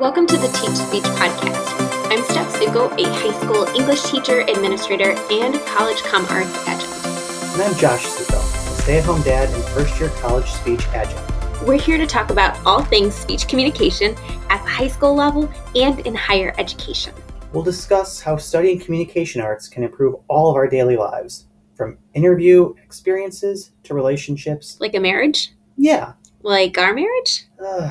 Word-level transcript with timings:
Welcome 0.00 0.26
to 0.28 0.36
the 0.36 0.48
Teach 0.48 0.76
Speech 0.76 1.02
Podcast. 1.02 2.10
I'm 2.10 2.24
Steph 2.24 2.52
Suko, 2.54 2.90
a 2.98 3.04
high 3.12 3.38
school 3.40 3.64
English 3.78 4.02
teacher, 4.04 4.40
administrator, 4.40 5.10
and 5.30 5.54
college 5.66 5.98
com 6.02 6.24
arts 6.30 6.66
adjunct. 6.66 7.54
And 7.54 7.62
I'm 7.62 7.74
Josh 7.76 8.04
Suko, 8.06 8.38
a 8.38 8.82
stay 8.82 8.98
at 8.98 9.04
home 9.04 9.20
dad 9.22 9.48
and 9.50 9.62
first 9.66 10.00
year 10.00 10.08
college 10.20 10.46
speech 10.46 10.86
adjunct. 10.88 11.62
We're 11.66 11.78
here 11.78 11.98
to 11.98 12.06
talk 12.06 12.30
about 12.30 12.58
all 12.64 12.82
things 12.82 13.14
speech 13.14 13.46
communication 13.46 14.14
at 14.48 14.62
the 14.64 14.70
high 14.70 14.88
school 14.88 15.14
level 15.14 15.50
and 15.76 16.00
in 16.00 16.14
higher 16.14 16.54
education. 16.58 17.14
We'll 17.52 17.62
discuss 17.62 18.20
how 18.20 18.36
studying 18.38 18.80
communication 18.80 19.40
arts 19.42 19.68
can 19.68 19.84
improve 19.84 20.16
all 20.28 20.50
of 20.50 20.56
our 20.56 20.66
daily 20.66 20.96
lives, 20.96 21.46
from 21.76 21.98
interview 22.14 22.74
experiences 22.84 23.72
to 23.84 23.94
relationships. 23.94 24.78
Like 24.80 24.94
a 24.94 25.00
marriage? 25.00 25.52
Yeah, 25.76 26.14
Like 26.42 26.78
our 26.78 26.94
marriage? 26.94 27.44
uh, 27.64 27.90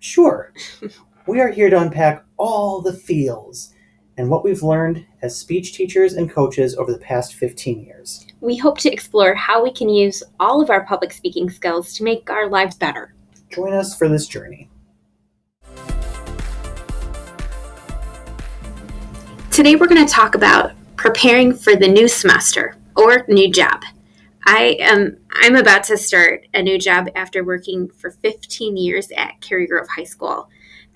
sure. 0.00 0.52
we 1.28 1.42
are 1.42 1.50
here 1.50 1.68
to 1.68 1.78
unpack 1.78 2.24
all 2.38 2.80
the 2.80 2.94
feels 2.94 3.74
and 4.16 4.30
what 4.30 4.42
we've 4.42 4.62
learned 4.62 5.04
as 5.20 5.38
speech 5.38 5.74
teachers 5.74 6.14
and 6.14 6.30
coaches 6.30 6.74
over 6.74 6.90
the 6.90 6.98
past 6.98 7.34
15 7.34 7.84
years. 7.84 8.26
We 8.40 8.56
hope 8.56 8.78
to 8.78 8.90
explore 8.90 9.34
how 9.34 9.62
we 9.62 9.70
can 9.70 9.90
use 9.90 10.22
all 10.40 10.62
of 10.62 10.70
our 10.70 10.86
public 10.86 11.12
speaking 11.12 11.50
skills 11.50 11.92
to 11.96 12.02
make 12.02 12.30
our 12.30 12.48
lives 12.48 12.76
better. 12.76 13.14
Join 13.50 13.74
us 13.74 13.94
for 13.94 14.08
this 14.08 14.26
journey. 14.26 14.70
Today 19.50 19.76
we're 19.76 19.86
going 19.86 20.06
to 20.06 20.10
talk 20.10 20.34
about 20.34 20.72
preparing 20.96 21.52
for 21.52 21.76
the 21.76 21.88
new 21.88 22.08
semester 22.08 22.74
or 22.96 23.26
new 23.28 23.52
job. 23.52 23.82
I 24.46 24.78
am 24.80 25.18
I'm 25.42 25.56
about 25.56 25.84
to 25.84 25.98
start 25.98 26.46
a 26.54 26.62
new 26.62 26.78
job 26.78 27.08
after 27.14 27.44
working 27.44 27.90
for 27.90 28.12
15 28.12 28.78
years 28.78 29.10
at 29.14 29.38
Cary 29.42 29.66
Grove 29.66 29.88
High 29.88 30.04
School. 30.04 30.48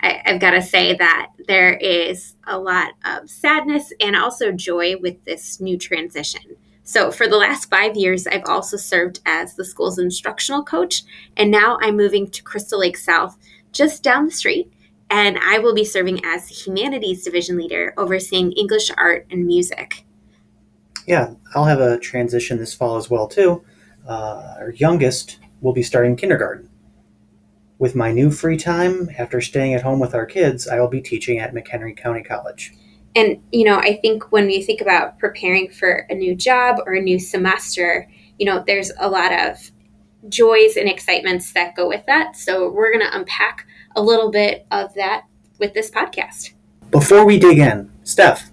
I, 0.03 0.21
I've 0.25 0.41
got 0.41 0.51
to 0.51 0.61
say 0.61 0.95
that 0.97 1.31
there 1.47 1.73
is 1.73 2.35
a 2.45 2.59
lot 2.59 2.91
of 3.05 3.29
sadness 3.29 3.91
and 3.99 4.15
also 4.15 4.51
joy 4.51 4.97
with 4.97 5.23
this 5.23 5.59
new 5.59 5.77
transition. 5.77 6.57
So, 6.83 7.11
for 7.11 7.27
the 7.27 7.37
last 7.37 7.69
five 7.69 7.95
years, 7.95 8.27
I've 8.27 8.43
also 8.45 8.75
served 8.75 9.21
as 9.25 9.55
the 9.55 9.63
school's 9.63 9.97
instructional 9.97 10.63
coach, 10.63 11.03
and 11.37 11.49
now 11.49 11.77
I'm 11.81 11.95
moving 11.95 12.29
to 12.31 12.43
Crystal 12.43 12.79
Lake 12.79 12.97
South, 12.97 13.37
just 13.71 14.03
down 14.03 14.25
the 14.25 14.31
street, 14.31 14.71
and 15.09 15.37
I 15.37 15.59
will 15.59 15.73
be 15.73 15.85
serving 15.85 16.19
as 16.25 16.49
humanities 16.49 17.23
division 17.23 17.55
leader, 17.55 17.93
overseeing 17.97 18.51
English 18.51 18.91
art 18.97 19.25
and 19.31 19.45
music. 19.45 20.05
Yeah, 21.07 21.35
I'll 21.55 21.65
have 21.65 21.79
a 21.79 21.97
transition 21.99 22.57
this 22.57 22.73
fall 22.73 22.97
as 22.97 23.09
well 23.09 23.27
too. 23.29 23.63
Uh, 24.05 24.55
our 24.59 24.71
youngest 24.71 25.39
will 25.61 25.73
be 25.73 25.83
starting 25.83 26.17
kindergarten. 26.17 26.69
With 27.83 27.95
my 27.95 28.13
new 28.13 28.31
free 28.31 28.55
time, 28.55 29.09
after 29.17 29.41
staying 29.41 29.73
at 29.73 29.81
home 29.81 29.99
with 29.99 30.15
our 30.15 30.25
kids, 30.25 30.69
I 30.69 30.79
will 30.79 30.87
be 30.87 31.01
teaching 31.01 31.39
at 31.39 31.53
McHenry 31.53 31.97
County 31.97 32.23
College. 32.23 32.73
And, 33.13 33.43
you 33.51 33.65
know, 33.65 33.77
I 33.77 33.97
think 33.97 34.31
when 34.31 34.49
you 34.49 34.63
think 34.63 34.79
about 34.79 35.19
preparing 35.19 35.69
for 35.69 36.07
a 36.09 36.15
new 36.15 36.33
job 36.33 36.77
or 36.85 36.93
a 36.93 37.01
new 37.01 37.19
semester, 37.19 38.09
you 38.39 38.45
know, 38.45 38.63
there's 38.65 38.93
a 38.99 39.09
lot 39.09 39.33
of 39.33 39.69
joys 40.29 40.77
and 40.77 40.87
excitements 40.87 41.51
that 41.51 41.75
go 41.75 41.89
with 41.89 42.05
that. 42.05 42.37
So 42.37 42.71
we're 42.71 42.89
going 42.89 43.05
to 43.05 43.17
unpack 43.17 43.67
a 43.97 44.01
little 44.01 44.31
bit 44.31 44.65
of 44.71 44.93
that 44.93 45.23
with 45.59 45.73
this 45.73 45.91
podcast. 45.91 46.53
Before 46.89 47.25
we 47.25 47.37
dig 47.37 47.59
in, 47.59 47.91
Steph, 48.03 48.49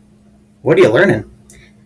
what 0.62 0.76
are 0.76 0.80
you 0.80 0.90
learning? 0.90 1.30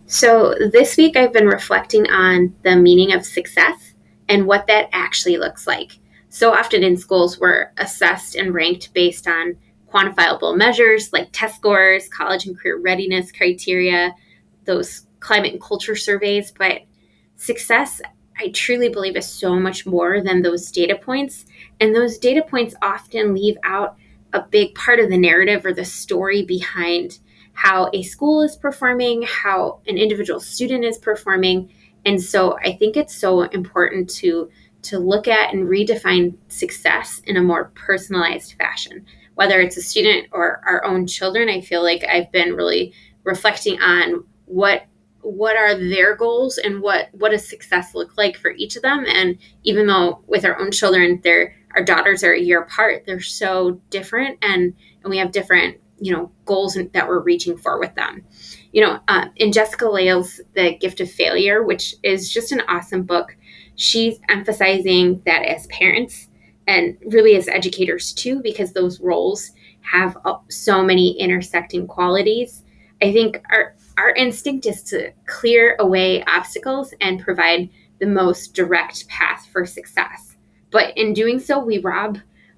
So 0.07 0.55
this 0.71 0.97
week 0.97 1.15
I've 1.15 1.33
been 1.33 1.45
reflecting 1.45 2.09
on 2.09 2.55
the 2.63 2.75
meaning 2.75 3.13
of 3.13 3.23
success 3.23 3.93
and 4.27 4.47
what 4.47 4.65
that 4.65 4.89
actually 4.93 5.37
looks 5.37 5.67
like. 5.67 5.99
So 6.35 6.53
often 6.53 6.83
in 6.83 6.97
schools, 6.97 7.39
we're 7.39 7.71
assessed 7.77 8.35
and 8.35 8.53
ranked 8.53 8.93
based 8.93 9.25
on 9.25 9.55
quantifiable 9.89 10.57
measures 10.57 11.13
like 11.13 11.29
test 11.31 11.55
scores, 11.55 12.09
college 12.09 12.45
and 12.45 12.59
career 12.59 12.77
readiness 12.77 13.31
criteria, 13.31 14.13
those 14.65 15.07
climate 15.21 15.53
and 15.53 15.61
culture 15.61 15.95
surveys. 15.95 16.51
But 16.51 16.81
success, 17.37 18.01
I 18.37 18.49
truly 18.49 18.89
believe, 18.89 19.15
is 19.15 19.25
so 19.25 19.55
much 19.55 19.85
more 19.85 20.21
than 20.21 20.41
those 20.41 20.69
data 20.71 20.97
points. 20.97 21.45
And 21.79 21.95
those 21.95 22.17
data 22.17 22.41
points 22.41 22.75
often 22.81 23.33
leave 23.33 23.55
out 23.63 23.95
a 24.33 24.41
big 24.41 24.75
part 24.75 24.99
of 24.99 25.09
the 25.09 25.17
narrative 25.17 25.65
or 25.65 25.73
the 25.73 25.85
story 25.85 26.43
behind 26.43 27.19
how 27.53 27.89
a 27.93 28.03
school 28.03 28.41
is 28.41 28.57
performing, 28.57 29.21
how 29.21 29.79
an 29.87 29.97
individual 29.97 30.41
student 30.41 30.83
is 30.83 30.97
performing. 30.97 31.71
And 32.03 32.21
so 32.21 32.57
I 32.59 32.73
think 32.73 32.97
it's 32.97 33.15
so 33.15 33.43
important 33.43 34.09
to 34.15 34.49
to 34.85 34.99
look 34.99 35.27
at 35.27 35.53
and 35.53 35.67
redefine 35.67 36.35
success 36.47 37.21
in 37.25 37.37
a 37.37 37.43
more 37.43 37.71
personalized 37.75 38.53
fashion. 38.53 39.05
Whether 39.35 39.59
it's 39.59 39.77
a 39.77 39.81
student 39.81 40.27
or 40.31 40.61
our 40.65 40.83
own 40.85 41.07
children, 41.07 41.49
I 41.49 41.61
feel 41.61 41.83
like 41.83 42.03
I've 42.03 42.31
been 42.31 42.53
really 42.53 42.93
reflecting 43.23 43.81
on 43.81 44.23
what 44.45 44.83
what 45.25 45.57
are 45.57 45.75
their 45.75 46.15
goals 46.15 46.59
and 46.59 46.81
what 46.81 47.09
what 47.13 47.31
does 47.31 47.47
success 47.47 47.95
look 47.95 48.15
like 48.15 48.37
for 48.37 48.51
each 48.51 48.75
of 48.75 48.83
them 48.83 49.03
and 49.07 49.39
even 49.63 49.87
though 49.87 50.21
with 50.27 50.45
our 50.45 50.59
own 50.59 50.71
children 50.71 51.19
they're 51.23 51.55
our 51.75 51.83
daughters 51.83 52.23
are 52.23 52.33
a 52.33 52.39
year 52.39 52.61
apart 52.61 53.03
they're 53.07 53.19
so 53.19 53.81
different 53.89 54.37
and 54.43 54.75
and 55.01 55.09
we 55.09 55.17
have 55.17 55.31
different 55.31 55.77
you 55.99 56.13
know 56.13 56.31
goals 56.45 56.77
that 56.93 57.07
we're 57.07 57.23
reaching 57.23 57.57
for 57.57 57.79
with 57.79 57.93
them 57.95 58.23
you 58.71 58.81
know 58.85 58.99
uh, 59.07 59.25
in 59.37 59.51
jessica 59.51 59.85
Lahey's 59.85 60.41
the 60.53 60.77
gift 60.77 61.01
of 61.01 61.09
failure 61.09 61.63
which 61.63 61.95
is 62.03 62.31
just 62.31 62.51
an 62.51 62.61
awesome 62.67 63.01
book 63.01 63.35
she's 63.75 64.19
emphasizing 64.29 65.21
that 65.25 65.43
as 65.43 65.67
parents 65.67 66.27
and 66.67 66.97
really 67.07 67.35
as 67.35 67.47
educators 67.47 68.13
too 68.13 68.41
because 68.41 68.73
those 68.73 68.99
roles 68.99 69.51
have 69.81 70.17
uh, 70.25 70.35
so 70.49 70.83
many 70.83 71.17
intersecting 71.19 71.87
qualities 71.87 72.63
i 73.01 73.11
think 73.11 73.41
our 73.51 73.75
our 73.97 74.11
instinct 74.11 74.65
is 74.65 74.83
to 74.83 75.11
clear 75.25 75.75
away 75.79 76.23
obstacles 76.25 76.93
and 77.01 77.21
provide 77.21 77.69
the 77.99 78.05
most 78.05 78.53
direct 78.53 79.07
path 79.07 79.47
for 79.51 79.65
success 79.65 80.35
but 80.71 80.95
in 80.97 81.13
doing 81.13 81.39
so 81.39 81.59
we 81.59 81.77
rob 81.79 82.17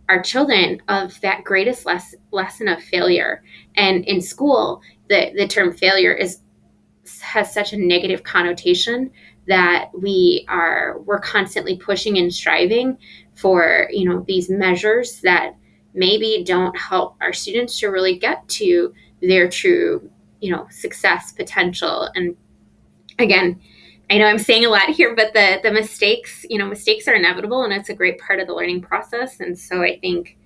our 0.10 0.22
children 0.22 0.82
of 0.88 1.20
that 1.22 1.44
greatest 1.44 1.86
less, 1.86 2.16
lesson 2.32 2.68
of 2.68 2.82
failure. 2.82 3.44
And 3.76 4.06
in 4.06 4.22
school, 4.22 4.82
the, 5.10 5.32
the 5.36 5.48
term 5.48 5.74
failure 5.74 6.14
is 6.14 6.40
has 7.22 7.54
such 7.54 7.72
a 7.72 7.78
negative 7.78 8.24
connotation 8.24 9.10
that 9.48 9.90
we 9.98 10.46
are 10.48 11.00
we're 11.06 11.20
constantly 11.20 11.78
pushing 11.78 12.18
and 12.18 12.34
striving 12.34 12.98
for 13.36 13.88
you 13.92 14.08
know 14.08 14.24
these 14.28 14.50
measures 14.50 15.22
that 15.22 15.56
maybe 15.94 16.44
don't 16.46 16.78
help 16.78 17.16
our 17.22 17.34
students 17.34 17.80
to 17.80 17.88
really 17.88 18.18
get 18.18 18.48
to 18.48 18.94
their 19.22 19.50
true 19.50 20.10
you 20.42 20.52
know 20.52 20.68
success 20.70 21.32
potential 21.32 22.10
and 22.16 22.36
again 23.20 23.60
I 24.10 24.18
know 24.18 24.26
I'm 24.26 24.40
saying 24.40 24.66
a 24.66 24.70
lot 24.70 24.90
here, 24.90 25.14
but 25.16 25.34
the 25.34 25.60
the 25.64 25.72
mistakes, 25.72 26.46
you 26.50 26.58
know, 26.58 26.66
mistakes 26.66 27.08
are 27.08 27.14
inevitable 27.14 27.64
and 27.64 27.74
it's 27.74 27.90
a 27.90 27.94
great 27.94 28.20
part 28.20 28.40
of 28.40 28.48
the 28.48 28.54
learning 28.54 28.82
process. 28.82 29.40
And 29.40 29.58
so 29.60 29.82
I 29.82 30.00
think 30.00 30.38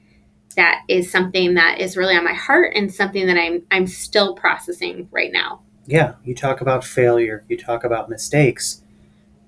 that 0.55 0.81
is 0.87 1.11
something 1.11 1.53
that 1.53 1.79
is 1.79 1.95
really 1.95 2.15
on 2.15 2.23
my 2.23 2.33
heart 2.33 2.73
and 2.75 2.91
something 2.91 3.27
that 3.27 3.37
I'm 3.37 3.63
I'm 3.69 3.85
still 3.85 4.33
processing 4.35 5.07
right 5.11 5.31
now. 5.31 5.61
Yeah, 5.85 6.15
you 6.23 6.33
talk 6.33 6.61
about 6.61 6.83
failure, 6.83 7.45
you 7.49 7.57
talk 7.57 7.83
about 7.83 8.09
mistakes. 8.09 8.80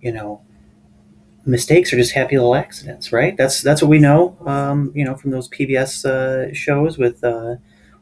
You 0.04 0.12
know, 0.12 0.42
mistakes 1.46 1.92
are 1.94 1.98
just 1.98 2.12
happy 2.12 2.38
little 2.38 2.56
accidents, 2.56 3.12
right? 3.12 3.36
That's 3.36 3.62
that's 3.62 3.82
what 3.82 3.90
we 3.90 4.00
know, 4.00 4.38
um, 4.46 4.92
you 4.94 5.04
know, 5.04 5.16
from 5.16 5.32
those 5.32 5.50
PBS 5.50 6.06
uh, 6.06 6.54
shows 6.54 6.98
with, 6.98 7.24
uh, 7.24 7.56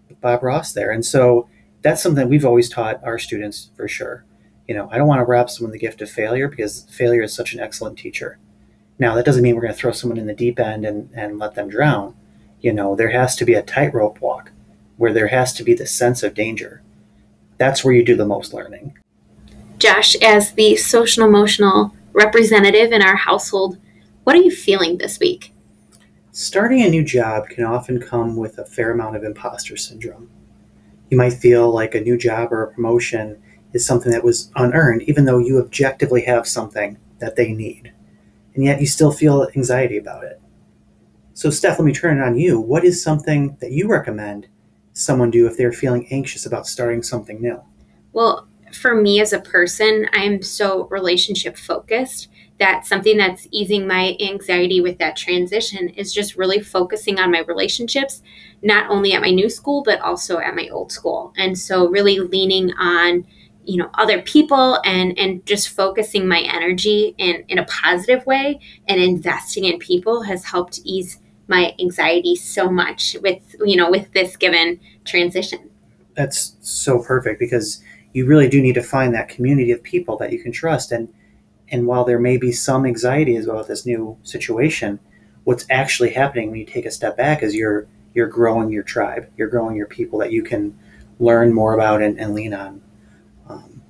with 0.10 0.20
Bob 0.20 0.44
Ross 0.44 0.74
there. 0.74 0.92
And 0.92 1.06
so 1.06 1.48
that's 1.82 2.04
something 2.04 2.28
we've 2.28 2.46
always 2.46 2.70
taught 2.70 3.04
our 3.04 3.18
students 3.18 3.72
for 3.76 3.88
sure 3.88 4.26
you 4.72 4.78
know, 4.78 4.88
I 4.90 4.98
don't 4.98 5.08
want 5.08 5.20
to 5.20 5.26
wrap 5.26 5.50
someone 5.50 5.74
the 5.74 5.78
gift 5.78 6.02
of 6.02 6.10
failure 6.10 6.48
because 6.48 6.86
failure 6.90 7.24
is 7.24 7.34
such 7.34 7.54
an 7.54 7.60
excellent 7.60 7.98
teacher. 7.98 8.38
Now, 9.00 9.16
that 9.16 9.26
doesn't 9.26 9.44
mean 9.44 9.56
we're 9.56 9.64
going 9.64 9.74
to 9.74 9.78
throw 9.78 9.92
someone 9.92 10.18
in 10.18 10.28
the 10.28 10.34
deep 10.34 10.62
end 10.62 10.86
and, 10.86 11.10
and 11.14 11.40
let 11.40 11.56
them 11.56 11.68
drown. 11.68 12.16
You 12.62 12.72
know, 12.72 12.96
there 12.96 13.10
has 13.10 13.36
to 13.36 13.44
be 13.44 13.54
a 13.54 13.64
tightrope 13.64 14.22
walk 14.22 14.54
where 14.96 15.12
there 15.12 15.28
has 15.28 15.52
to 15.56 15.64
be 15.66 15.74
the 15.74 15.86
sense 15.86 16.24
of 16.24 16.34
danger. 16.34 16.82
That's 17.58 17.84
where 17.84 17.94
you 17.94 18.06
do 18.06 18.16
the 18.16 18.26
most 18.26 18.54
learning. 18.54 18.98
Josh, 19.82 20.16
as 20.18 20.54
the 20.54 20.76
social 20.76 21.26
emotional 21.26 21.92
representative 22.14 22.92
in 22.92 23.02
our 23.02 23.16
household, 23.16 23.80
what 24.26 24.36
are 24.36 24.42
you 24.42 24.56
feeling 24.56 25.00
this 25.00 25.20
week? 25.20 25.56
Starting 26.32 26.84
a 26.84 26.90
new 26.90 27.04
job 27.04 27.50
can 27.50 27.64
often 27.64 28.00
come 28.00 28.36
with 28.36 28.60
a 28.60 28.66
fair 28.66 28.92
amount 28.92 29.16
of 29.16 29.24
imposter 29.24 29.76
syndrome. 29.76 30.30
You 31.10 31.18
might 31.18 31.34
feel 31.34 31.72
like 31.72 31.96
a 31.96 32.00
new 32.00 32.16
job 32.16 32.54
or 32.54 32.62
a 32.62 32.72
promotion 32.72 33.42
is 33.74 33.84
something 33.84 34.12
that 34.12 34.24
was 34.24 34.52
unearned, 34.56 35.02
even 35.10 35.26
though 35.26 35.40
you 35.40 35.58
objectively 35.58 36.22
have 36.26 36.48
something 36.48 37.00
that 37.18 37.36
they 37.36 37.52
need. 37.52 37.92
And 38.54 38.64
yet 38.64 38.82
you 38.82 38.86
still 38.86 39.12
feel 39.12 39.48
anxiety 39.56 39.98
about 39.98 40.26
it. 40.26 40.40
So, 41.34 41.50
Steph, 41.50 41.80
let 41.80 41.86
me 41.86 41.92
turn 41.92 42.20
it 42.20 42.24
on 42.24 42.38
you. 42.38 42.62
What 42.62 42.86
is 42.86 43.02
something 43.02 43.58
that 43.62 43.72
you 43.72 43.88
recommend 43.88 44.48
someone 44.94 45.32
do 45.32 45.48
if 45.48 45.58
they're 45.58 45.74
feeling 45.74 46.08
anxious 46.12 46.46
about 46.46 46.68
starting 46.68 47.02
something 47.02 47.42
new? 47.42 47.60
Well, 48.14 48.48
for 48.74 48.96
me 48.96 49.22
as 49.22 49.34
a 49.34 49.40
person, 49.40 50.08
I'm 50.14 50.42
so 50.42 50.88
relationship 50.88 51.58
focused 51.58 52.30
that 52.60 52.86
something 52.86 53.18
that's 53.18 53.48
easing 53.50 53.88
my 53.88 54.16
anxiety 54.20 54.82
with 54.82 55.00
that 55.00 55.16
transition 55.16 55.90
is 55.90 56.14
just 56.14 56.36
really 56.36 56.60
focusing 56.60 57.20
on 57.20 57.32
my 57.32 57.40
relationships, 57.40 58.22
not 58.62 58.90
only 58.90 59.14
at 59.14 59.22
my 59.22 59.32
new 59.32 59.50
school, 59.50 59.82
but 59.82 60.00
also 60.02 60.38
at 60.38 60.56
my 60.56 60.70
old 60.70 60.92
school. 60.92 61.34
And 61.38 61.58
so, 61.58 61.88
really 61.88 62.20
leaning 62.20 62.72
on 62.74 63.26
you 63.66 63.78
know 63.78 63.90
other 63.96 64.22
people 64.22 64.80
and 64.86 65.18
and 65.18 65.46
just 65.46 65.70
focusing 65.70 66.28
my 66.28 66.40
energy 66.42 67.14
in 67.18 67.44
in 67.48 67.58
a 67.58 67.66
positive 67.66 68.26
way 68.26 68.60
and 68.88 69.00
investing 69.00 69.66
in 69.66 69.78
people 69.78 70.24
has 70.24 70.46
helped 70.46 70.80
ease 70.84 71.20
my 71.48 71.76
anxiety 71.80 72.36
so 72.36 72.70
much 72.70 73.16
with 73.22 73.56
you 73.64 73.76
know 73.76 73.92
with 73.92 74.12
this 74.14 74.36
given 74.36 74.80
transition 75.06 75.70
that's 76.16 76.56
so 76.62 77.00
perfect 77.00 77.40
because 77.40 77.84
you 78.14 78.26
really 78.26 78.50
do 78.50 78.62
need 78.62 78.76
to 78.76 78.84
find 78.84 79.14
that 79.14 79.30
community 79.30 79.72
of 79.72 79.82
people 79.82 80.18
that 80.18 80.32
you 80.32 80.40
can 80.42 80.52
trust. 80.52 80.92
And 80.92 81.14
and 81.70 81.88
while 81.88 82.04
there 82.04 82.20
may 82.20 82.38
be 82.38 82.52
some 82.52 82.86
anxiety 82.86 83.36
as 83.36 83.48
well 83.48 83.64
this 83.64 83.86
new 83.86 84.18
situation 84.24 85.00
what's 85.44 85.66
actually 85.70 86.12
happening 86.12 86.52
when 86.52 86.60
you 86.60 86.66
take 86.66 86.86
a 86.86 86.92
step 86.92 87.18
back 87.18 87.42
is 87.42 87.56
you're 87.56 87.88
you're 88.14 88.28
growing 88.28 88.70
your 88.70 88.84
tribe. 88.84 89.32
You're 89.38 89.48
growing 89.48 89.76
your 89.76 89.88
people 89.88 90.20
that 90.20 90.32
you 90.34 90.44
can 90.44 90.78
learn 91.20 91.54
more 91.54 91.74
about 91.74 92.02
and, 92.02 92.20
and 92.20 92.34
lean 92.34 92.54
on. 92.54 92.82
Um, 93.48 93.82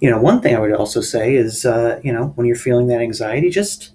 you 0.00 0.10
know 0.10 0.20
one 0.20 0.40
thing 0.40 0.54
i 0.54 0.58
would 0.58 0.72
also 0.72 1.00
say 1.00 1.34
is 1.34 1.64
uh, 1.64 2.00
you 2.02 2.12
know 2.12 2.26
when 2.34 2.46
you're 2.46 2.56
feeling 2.56 2.88
that 2.88 3.00
anxiety 3.00 3.48
just 3.48 3.92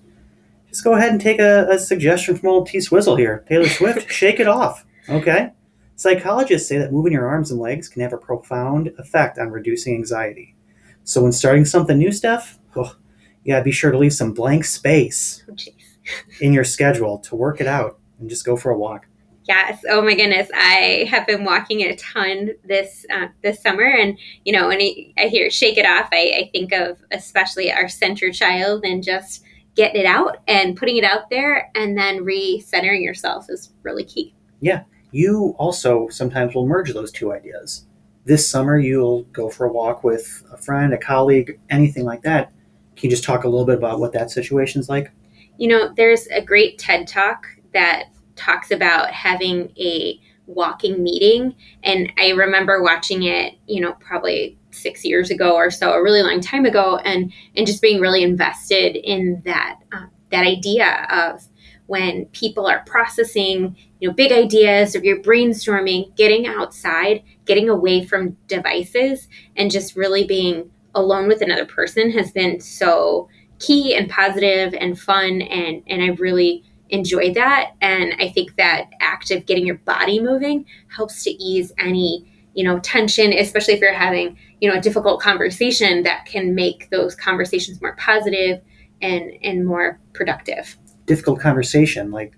just 0.67 0.83
go 0.83 0.93
ahead 0.93 1.11
and 1.11 1.19
take 1.19 1.39
a, 1.39 1.67
a 1.69 1.79
suggestion 1.79 2.35
from 2.35 2.49
old 2.49 2.67
T 2.67 2.79
Swizzle 2.79 3.15
here. 3.15 3.43
Taylor 3.47 3.67
swift 3.67 4.09
shake 4.19 4.39
it 4.39 4.47
off 4.47 4.85
okay 5.07 5.51
Psychologists 5.99 6.69
say 6.69 6.77
that 6.77 6.93
moving 6.93 7.11
your 7.11 7.27
arms 7.27 7.51
and 7.51 7.59
legs 7.59 7.89
can 7.89 8.01
have 8.01 8.13
a 8.13 8.17
profound 8.17 8.89
effect 8.99 9.37
on 9.37 9.51
reducing 9.51 9.95
anxiety. 9.95 10.55
So 11.03 11.21
when 11.21 11.33
starting 11.33 11.65
something 11.65 11.97
new, 11.97 12.13
Steph, 12.13 12.57
oh, 12.77 12.95
you 13.43 13.53
gotta 13.53 13.65
be 13.65 13.73
sure 13.73 13.91
to 13.91 13.97
leave 13.97 14.13
some 14.13 14.33
blank 14.33 14.63
space 14.63 15.43
oh, 15.51 15.55
in 16.39 16.53
your 16.53 16.63
schedule 16.63 17.17
to 17.19 17.35
work 17.35 17.59
it 17.59 17.67
out 17.67 17.99
and 18.17 18.29
just 18.29 18.45
go 18.45 18.55
for 18.55 18.71
a 18.71 18.77
walk. 18.77 19.07
Yes. 19.43 19.83
Oh 19.89 20.01
my 20.01 20.15
goodness. 20.15 20.49
I 20.53 21.05
have 21.09 21.27
been 21.27 21.43
walking 21.43 21.81
a 21.81 21.97
ton 21.97 22.51
this 22.63 23.05
uh, 23.13 23.27
this 23.43 23.61
summer, 23.61 23.83
and 23.83 24.17
you 24.45 24.53
know, 24.53 24.69
when 24.69 24.79
I, 24.79 25.27
hear 25.27 25.49
"shake 25.49 25.77
it 25.77 25.85
off," 25.85 26.07
I, 26.13 26.43
I 26.43 26.49
think 26.53 26.71
of 26.71 26.97
especially 27.11 27.73
our 27.73 27.89
center 27.89 28.31
child 28.31 28.85
and 28.85 29.03
just 29.03 29.43
getting 29.75 29.99
it 29.99 30.05
out 30.05 30.37
and 30.47 30.77
putting 30.77 30.95
it 30.95 31.03
out 31.03 31.29
there, 31.29 31.69
and 31.75 31.97
then 31.97 32.19
recentering 32.19 33.03
yourself 33.03 33.47
is 33.49 33.73
really 33.83 34.05
key. 34.05 34.33
Yeah, 34.61 34.83
you 35.11 35.55
also 35.57 36.07
sometimes 36.09 36.53
will 36.53 36.67
merge 36.67 36.93
those 36.93 37.11
two 37.11 37.33
ideas. 37.33 37.85
This 38.25 38.47
summer, 38.47 38.77
you'll 38.77 39.23
go 39.33 39.49
for 39.49 39.65
a 39.65 39.71
walk 39.71 40.03
with 40.03 40.43
a 40.51 40.57
friend, 40.57 40.93
a 40.93 40.97
colleague, 40.97 41.59
anything 41.69 42.05
like 42.05 42.21
that. 42.23 42.51
Can 42.95 43.09
you 43.09 43.09
just 43.09 43.23
talk 43.23 43.43
a 43.43 43.49
little 43.49 43.65
bit 43.65 43.77
about 43.77 43.99
what 43.99 44.13
that 44.13 44.29
situation's 44.29 44.89
like? 44.89 45.11
You 45.57 45.69
know, 45.69 45.93
there's 45.95 46.27
a 46.27 46.41
great 46.41 46.77
TED 46.77 47.07
talk 47.07 47.47
that 47.73 48.05
talks 48.35 48.71
about 48.71 49.11
having 49.11 49.71
a 49.77 50.19
walking 50.45 51.01
meeting. 51.01 51.55
And 51.83 52.11
I 52.17 52.29
remember 52.29 52.81
watching 52.83 53.23
it, 53.23 53.55
you 53.67 53.81
know, 53.81 53.93
probably 53.93 54.57
six 54.71 55.05
years 55.05 55.31
ago 55.31 55.55
or 55.55 55.71
so, 55.71 55.93
a 55.93 56.01
really 56.01 56.21
long 56.21 56.41
time 56.41 56.65
ago, 56.65 56.97
and 56.97 57.31
and 57.55 57.65
just 57.65 57.81
being 57.81 58.01
really 58.01 58.23
invested 58.23 58.95
in 58.95 59.41
that 59.45 59.79
uh, 59.91 60.05
that 60.31 60.45
idea 60.45 61.07
of 61.09 61.47
when 61.89 62.25
people 62.27 62.67
are 62.67 62.83
processing 62.85 63.75
you 63.99 64.07
know 64.07 64.13
big 64.13 64.31
ideas 64.31 64.95
or 64.95 64.99
you're 64.99 65.21
brainstorming 65.21 66.15
getting 66.15 66.45
outside 66.45 67.23
getting 67.45 67.67
away 67.67 68.05
from 68.05 68.37
devices 68.47 69.27
and 69.57 69.71
just 69.71 69.95
really 69.95 70.25
being 70.25 70.69
alone 70.93 71.27
with 71.27 71.41
another 71.41 71.65
person 71.65 72.11
has 72.11 72.31
been 72.31 72.59
so 72.59 73.27
key 73.57 73.95
and 73.95 74.07
positive 74.07 74.73
and 74.79 74.99
fun 74.99 75.41
and 75.41 75.81
and 75.87 76.03
i 76.03 76.07
really 76.19 76.63
enjoy 76.91 77.33
that. 77.33 77.71
And 77.81 78.13
i 78.19 78.29
think 78.29 78.55
that 78.55 78.89
act 78.99 79.31
of 79.31 79.45
getting 79.45 79.65
your 79.65 79.79
body 79.79 80.19
moving 80.19 80.65
helps 80.95 81.23
to 81.23 81.31
ease 81.31 81.71
any 81.79 82.25
you 82.53 82.63
know 82.63 82.79
tension 82.79 83.33
especially 83.33 83.73
if 83.73 83.79
you're 83.79 83.93
having 83.93 84.37
you 84.61 84.69
know 84.69 84.77
a 84.77 84.81
difficult 84.81 85.21
conversation 85.21 86.03
that 86.03 86.25
can 86.25 86.53
make 86.53 86.89
those 86.91 87.15
conversations 87.15 87.81
more 87.81 87.95
positive 87.95 88.61
and 89.01 89.31
and 89.43 89.65
more 89.65 89.99
productive 90.13 90.77
difficult 91.09 91.39
conversation 91.39 92.11
like 92.11 92.33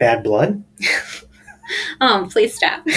bad 0.00 0.24
blood? 0.24 0.64
um, 2.00 2.28
please 2.28 2.52
stop. 2.54 2.84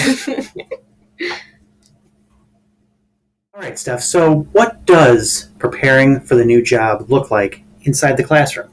All 3.54 3.60
right, 3.60 3.78
Steph. 3.78 4.02
So, 4.02 4.48
what 4.50 4.84
does 4.84 5.50
preparing 5.60 6.18
for 6.18 6.34
the 6.34 6.44
new 6.44 6.60
job 6.60 7.08
look 7.08 7.30
like 7.30 7.62
inside 7.82 8.16
the 8.16 8.24
classroom? 8.24 8.68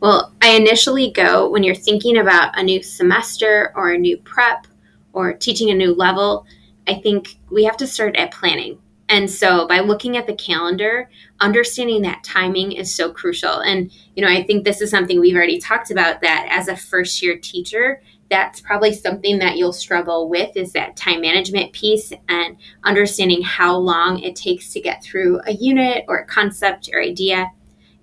Well, 0.00 0.34
I 0.42 0.50
initially 0.50 1.10
go 1.10 1.48
when 1.48 1.62
you're 1.62 1.74
thinking 1.74 2.18
about 2.18 2.58
a 2.58 2.62
new 2.62 2.82
semester 2.82 3.72
or 3.74 3.92
a 3.92 3.98
new 3.98 4.18
prep 4.18 4.66
or 5.14 5.32
teaching 5.32 5.70
a 5.70 5.74
new 5.74 5.94
level. 5.94 6.44
I 6.86 6.94
think 6.94 7.36
we 7.50 7.64
have 7.64 7.78
to 7.78 7.86
start 7.86 8.16
at 8.16 8.32
planning. 8.32 8.78
And 9.10 9.28
so 9.28 9.66
by 9.66 9.80
looking 9.80 10.16
at 10.16 10.28
the 10.28 10.34
calendar, 10.34 11.10
understanding 11.40 12.02
that 12.02 12.22
timing 12.22 12.70
is 12.70 12.94
so 12.94 13.12
crucial. 13.12 13.58
And, 13.60 13.90
you 14.14 14.24
know, 14.24 14.30
I 14.30 14.44
think 14.44 14.64
this 14.64 14.80
is 14.80 14.88
something 14.88 15.18
we've 15.18 15.34
already 15.34 15.58
talked 15.58 15.90
about 15.90 16.20
that 16.20 16.46
as 16.48 16.68
a 16.68 16.76
first 16.76 17.20
year 17.20 17.36
teacher, 17.36 18.00
that's 18.30 18.60
probably 18.60 18.94
something 18.94 19.40
that 19.40 19.56
you'll 19.56 19.72
struggle 19.72 20.28
with 20.28 20.56
is 20.56 20.72
that 20.72 20.96
time 20.96 21.20
management 21.22 21.72
piece 21.72 22.12
and 22.28 22.56
understanding 22.84 23.42
how 23.42 23.76
long 23.76 24.20
it 24.20 24.36
takes 24.36 24.72
to 24.72 24.80
get 24.80 25.02
through 25.02 25.40
a 25.44 25.54
unit 25.54 26.04
or 26.06 26.18
a 26.18 26.26
concept 26.26 26.88
or 26.92 27.02
idea. 27.02 27.50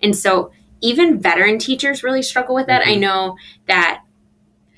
And 0.04 0.13
so 0.13 0.51
even 0.81 1.21
veteran 1.21 1.57
teachers 1.57 2.04
really 2.04 2.21
struggle 2.21 2.54
with 2.54 2.68
that. 2.68 2.81
Mm-hmm. 2.81 2.92
I 2.92 2.95
know 2.95 3.38
that 3.68 4.01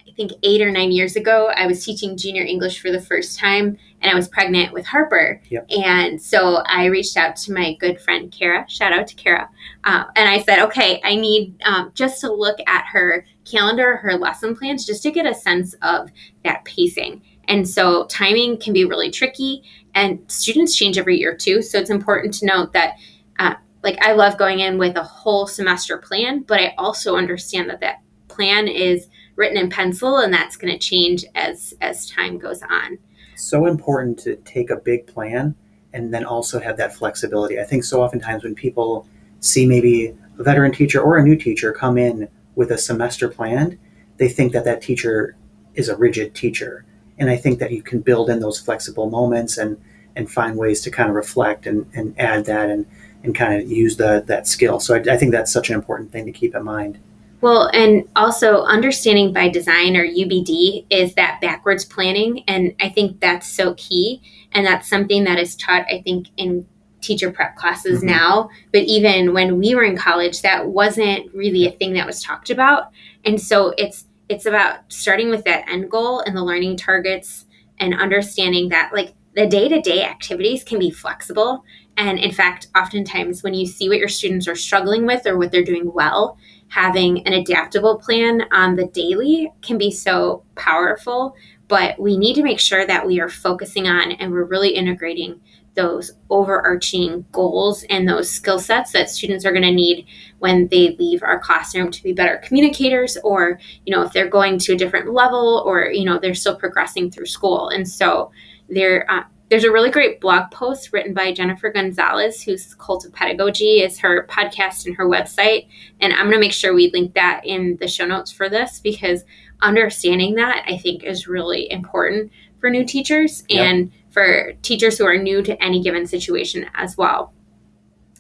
I 0.08 0.12
think 0.12 0.34
eight 0.44 0.62
or 0.62 0.70
nine 0.70 0.92
years 0.92 1.16
ago, 1.16 1.52
I 1.56 1.66
was 1.66 1.84
teaching 1.84 2.16
junior 2.16 2.44
English 2.44 2.80
for 2.80 2.92
the 2.92 3.02
first 3.02 3.40
time 3.40 3.80
and 4.01 4.12
I 4.12 4.16
was 4.16 4.28
pregnant 4.28 4.74
with 4.74 4.86
Harper. 4.86 5.42
Yep. 5.50 5.68
And 5.69 6.22
so 6.22 6.57
I 6.66 6.86
reached 6.86 7.18
out 7.18 7.36
to 7.38 7.54
my 7.54 7.75
good 7.75 8.00
friend 8.00 8.31
Kara, 8.31 8.66
shout 8.69 8.94
out 8.94 9.07
to 9.07 9.16
Kara, 9.16 9.50
uh, 9.84 10.06
and 10.16 10.30
I 10.30 10.42
said, 10.42 10.60
okay, 10.60 11.01
I 11.04 11.16
need 11.16 11.56
um, 11.63 11.92
just 11.94 12.22
to 12.22 12.31
look 12.31 12.57
at 12.68 12.86
her 12.86 13.25
calendar, 13.46 13.98
her 13.98 14.18
lesson 14.18 14.56
plans, 14.56 14.86
just 14.86 15.04
to 15.04 15.12
get 15.12 15.25
a 15.25 15.34
sense 15.34 15.75
of 15.81 16.10
that 16.44 16.66
pacing. 16.66 17.22
And 17.48 17.68
so 17.68 18.06
timing 18.06 18.60
can 18.60 18.74
be 18.74 18.86
really 18.86 19.12
tricky, 19.12 19.63
and 19.96 20.19
students 20.28 20.75
change 20.75 20.98
every 20.98 21.18
year 21.18 21.36
too. 21.36 21.62
So 21.62 21.80
it's 21.80 21.90
important 21.90 22.34
to 22.36 22.45
note 22.45 22.74
that. 22.74 22.95
Uh, 23.38 23.56
like 23.81 23.98
I 24.02 24.12
love 24.12 24.38
going 24.38 24.60
in 24.60 24.78
with 24.78 24.98
a 24.98 25.04
whole 25.04 25.48
semester 25.48 25.98
plan, 25.98 26.42
but 26.42 26.60
I 26.60 26.74
also 26.78 27.16
understand 27.16 27.69
that 27.69 27.80
that 27.80 28.02
plan 28.28 28.68
is 28.68 29.07
written 29.38 29.57
in 29.57 29.69
pencil 29.69 30.18
and 30.18 30.34
that's 30.34 30.57
going 30.57 30.74
to 30.74 30.78
change 30.78 31.24
as 31.34 31.74
as 31.80 32.10
time 32.10 32.38
goes 32.38 32.62
on 32.62 32.98
so 33.39 33.65
important 33.65 34.19
to 34.19 34.35
take 34.37 34.69
a 34.69 34.75
big 34.75 35.07
plan 35.07 35.56
and 35.94 36.14
then 36.14 36.23
also 36.23 36.59
have 36.59 36.78
that 36.78 36.95
flexibility. 36.95 37.59
I 37.59 37.64
think 37.64 37.83
so 37.83 38.02
oftentimes 38.02 38.44
when 38.44 38.56
people 38.56 39.07
see 39.40 39.66
maybe 39.66 40.16
a 40.37 40.44
veteran 40.44 40.71
teacher 40.71 41.02
or 41.02 41.18
a 41.18 41.23
new 41.23 41.35
teacher 41.35 41.71
come 41.71 41.97
in 41.97 42.28
with 42.56 42.71
a 42.71 42.78
semester 42.78 43.30
planned 43.30 43.78
they 44.19 44.28
think 44.28 44.52
that 44.52 44.66
that 44.66 44.81
teacher 44.81 45.35
is 45.73 45.90
a 45.90 45.95
rigid 45.95 46.35
teacher. 46.35 46.85
And 47.18 47.30
i 47.30 47.35
think 47.35 47.59
that 47.59 47.71
you 47.71 47.81
can 47.81 47.99
build 48.02 48.30
in 48.30 48.40
those 48.40 48.59
flexible 48.59 49.09
moments 49.09 49.57
and 49.57 49.78
and 50.16 50.30
find 50.30 50.57
ways 50.57 50.81
to 50.81 50.92
kind 50.92 51.09
of 51.09 51.16
reflect 51.16 51.66
and, 51.66 51.85
and 51.94 52.14
add 52.19 52.45
that 52.45 52.69
and 52.69 52.85
and 53.23 53.35
kind 53.35 53.61
of 53.61 53.69
use 53.69 53.97
the, 53.97 54.23
that 54.28 54.47
skill. 54.47 54.80
So 54.80 54.95
I, 54.95 54.99
I 55.14 55.18
think 55.18 55.33
that's 55.33 55.52
such 55.52 55.69
an 55.69 55.75
important 55.75 56.11
thing 56.11 56.25
to 56.25 56.31
keep 56.31 56.56
in 56.56 56.64
mind 56.64 56.99
well, 57.42 57.69
and 57.74 58.08
also 58.16 58.64
understanding 58.64 59.34
by 59.34 59.50
design 59.50 59.96
or 59.96 60.06
UBD 60.06 60.86
is 60.90 61.16
that 61.16 61.40
backwards 61.42 61.86
planning. 61.86 62.44
And 62.48 62.76
I 62.81 62.90
think 62.90 63.19
that's 63.19 63.48
so 63.48 63.74
key. 63.76 64.22
And 64.52 64.66
that's 64.66 64.90
something 64.90 65.24
that 65.24 65.40
is 65.40 65.56
taught, 65.56 65.86
I 65.92 66.02
think, 66.02 66.28
in 66.38 66.68
teacher 67.02 67.31
prep 67.31 67.56
classes 67.56 68.00
mm-hmm. 68.00 68.08
now. 68.08 68.50
But 68.74 68.84
even 68.84 69.34
when 69.34 69.58
we 69.58 69.74
were 69.76 69.84
in 69.84 69.98
college, 69.98 70.42
that 70.42 70.68
wasn't 70.68 71.34
really 71.34 71.66
a 71.66 71.72
thing 71.72 71.94
that 71.94 72.06
was 72.06 72.22
talked 72.22 72.50
about. 72.50 72.92
And 73.26 73.40
so 73.42 73.74
it's 73.78 74.06
it's 74.28 74.46
about 74.46 74.81
starting 74.90 75.30
with 75.30 75.44
that 75.46 75.68
end 75.68 75.90
goal 75.90 76.19
and 76.19 76.38
the 76.38 76.44
learning 76.44 76.78
targets 76.78 77.46
and 77.80 78.00
understanding 78.00 78.69
that 78.69 78.92
like 78.94 79.14
the 79.36 79.48
day-to-day 79.48 80.04
activities 80.04 80.64
can 80.64 80.78
be 80.78 80.92
flexible. 80.92 81.64
And 81.99 82.18
in 82.18 82.31
fact, 82.31 82.68
oftentimes 82.77 83.44
when 83.44 83.53
you 83.53 83.68
see 83.68 83.89
what 83.89 83.97
your 83.97 84.07
students 84.07 84.47
are 84.47 84.56
struggling 84.56 85.06
with 85.06 85.27
or 85.27 85.37
what 85.37 85.51
they're 85.51 85.65
doing 85.65 85.91
well, 85.94 86.37
having 86.69 87.27
an 87.27 87.33
adaptable 87.33 87.97
plan 87.97 88.44
on 88.53 88.77
the 88.77 88.85
daily 88.85 89.51
can 89.61 89.77
be 89.77 89.91
so 89.91 90.44
powerful. 90.56 91.35
But 91.68 91.99
we 91.99 92.18
need 92.18 92.35
to 92.35 92.44
make 92.44 92.61
sure 92.61 92.87
that 92.87 93.06
we 93.06 93.19
are 93.19 93.27
focusing 93.27 93.85
on 93.89 94.13
and 94.13 94.31
we're 94.31 94.45
really 94.45 94.69
integrating 94.69 95.41
those 95.75 96.11
overarching 96.29 97.25
goals 97.33 97.83
and 97.89 98.07
those 98.07 98.29
skill 98.29 98.59
sets 98.59 98.94
that 98.94 99.09
students 99.09 99.44
are 99.44 99.51
going 99.51 99.63
to 99.63 99.71
need 99.71 100.06
when 100.39 100.69
they 100.69 100.95
leave 100.97 101.21
our 101.21 101.37
classroom 101.39 101.91
to 101.91 102.01
be 102.01 102.11
better 102.11 102.41
communicators 102.44 103.18
or 103.23 103.59
you 103.85 103.95
know 103.95 104.01
if 104.01 104.11
they're 104.11 104.27
going 104.27 104.57
to 104.57 104.73
a 104.73 104.75
different 104.75 105.13
level 105.13 105.63
or 105.65 105.85
you 105.85 106.03
know 106.03 106.18
they're 106.18 106.33
still 106.33 106.56
progressing 106.56 107.11
through 107.11 107.27
school 107.27 107.69
and 107.69 107.87
so 107.87 108.31
there 108.68 109.09
uh, 109.11 109.23
there's 109.49 109.63
a 109.63 109.71
really 109.71 109.89
great 109.89 110.21
blog 110.21 110.51
post 110.51 110.94
written 110.94 111.13
by 111.13 111.33
Jennifer 111.33 111.71
Gonzalez, 111.71 112.44
whose 112.44 112.75
Cult 112.75 113.06
of 113.06 113.13
Pedagogy 113.13 113.81
is 113.81 113.97
her 113.99 114.27
podcast 114.27 114.85
and 114.85 114.95
her 114.95 115.07
website. 115.07 115.68
And 115.99 116.13
I'm 116.13 116.25
going 116.25 116.33
to 116.33 116.39
make 116.39 116.53
sure 116.53 116.73
we 116.73 116.91
link 116.91 117.15
that 117.15 117.41
in 117.45 117.77
the 117.79 117.87
show 117.87 118.06
notes 118.06 118.31
for 118.31 118.47
this 118.47 118.79
because 118.79 119.25
understanding 119.61 120.35
that 120.35 120.65
I 120.68 120.77
think 120.77 121.03
is 121.03 121.27
really 121.27 121.69
important 121.71 122.31
for 122.59 122.69
new 122.69 122.85
teachers 122.85 123.44
yep. 123.49 123.65
and 123.65 123.91
for 124.11 124.53
teachers 124.61 124.97
who 124.97 125.06
are 125.06 125.18
new 125.18 125.41
to 125.41 125.61
any 125.63 125.81
given 125.81 126.06
situation 126.06 126.68
as 126.75 126.95
well. 126.95 127.33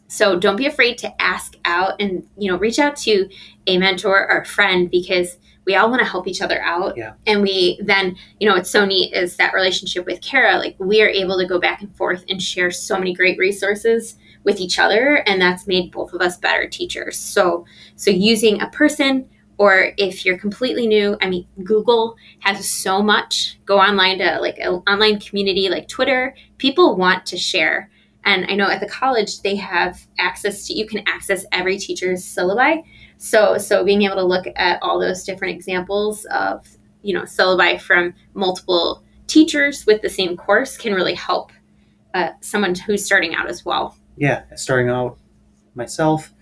So 0.07 0.39
don't 0.39 0.55
be 0.55 0.65
afraid 0.65 0.97
to 0.99 1.21
ask 1.21 1.55
out 1.65 2.01
and 2.01 2.27
you 2.37 2.51
know 2.51 2.57
reach 2.57 2.79
out 2.79 2.95
to 2.97 3.29
a 3.67 3.77
mentor 3.77 4.27
or 4.27 4.39
a 4.39 4.45
friend 4.45 4.89
because 4.89 5.37
we 5.65 5.75
all 5.75 5.89
want 5.89 5.99
to 6.01 6.07
help 6.07 6.27
each 6.27 6.41
other 6.41 6.61
out. 6.61 6.97
Yeah. 6.97 7.13
And 7.27 7.41
we 7.41 7.79
then, 7.83 8.15
you 8.39 8.47
know, 8.47 8.55
what's 8.55 8.69
so 8.69 8.85
neat 8.85 9.13
is 9.13 9.35
that 9.37 9.53
relationship 9.53 10.05
with 10.05 10.21
Kara, 10.21 10.57
like 10.57 10.75
we 10.79 11.01
are 11.01 11.07
able 11.07 11.37
to 11.37 11.45
go 11.45 11.59
back 11.59 11.81
and 11.81 11.95
forth 11.95 12.25
and 12.29 12.41
share 12.41 12.71
so 12.71 12.97
many 12.97 13.13
great 13.13 13.37
resources 13.37 14.17
with 14.43 14.59
each 14.59 14.79
other 14.79 15.17
and 15.27 15.41
that's 15.41 15.67
made 15.67 15.91
both 15.91 16.13
of 16.13 16.21
us 16.21 16.37
better 16.37 16.67
teachers. 16.67 17.17
So 17.17 17.65
so 17.95 18.09
using 18.09 18.61
a 18.61 18.69
person 18.69 19.29
or 19.57 19.91
if 19.97 20.25
you're 20.25 20.37
completely 20.37 20.87
new, 20.87 21.17
I 21.21 21.29
mean 21.29 21.45
Google 21.63 22.15
has 22.39 22.67
so 22.67 23.03
much. 23.03 23.59
Go 23.65 23.79
online 23.79 24.19
to 24.19 24.39
like 24.39 24.57
an 24.57 24.81
online 24.87 25.19
community 25.19 25.69
like 25.69 25.87
Twitter. 25.87 26.35
People 26.57 26.95
want 26.95 27.25
to 27.27 27.37
share. 27.37 27.91
And 28.25 28.45
I 28.49 28.55
know 28.55 28.69
at 28.69 28.79
the 28.79 28.87
college 28.87 29.41
they 29.41 29.55
have 29.57 30.07
access 30.17 30.65
to 30.67 30.73
you 30.73 30.87
can 30.87 31.03
access 31.07 31.45
every 31.51 31.77
teacher's 31.77 32.23
syllabi 32.23 32.83
so 33.19 33.57
so 33.57 33.83
being 33.83 34.01
able 34.01 34.15
to 34.15 34.23
look 34.23 34.47
at 34.55 34.81
all 34.81 34.99
those 34.99 35.23
different 35.23 35.53
examples 35.55 36.25
of 36.25 36.65
you 37.03 37.13
know 37.13 37.21
syllabi 37.21 37.79
from 37.79 38.13
multiple 38.33 39.03
teachers 39.27 39.85
with 39.85 40.01
the 40.01 40.09
same 40.09 40.35
course 40.35 40.75
can 40.75 40.93
really 40.93 41.13
help 41.13 41.51
uh, 42.13 42.31
someone 42.41 42.75
who's 42.75 43.05
starting 43.05 43.35
out 43.35 43.47
as 43.47 43.63
well. 43.63 43.95
Yeah, 44.17 44.43
starting 44.55 44.89
out 44.89 45.17
myself, 45.75 46.33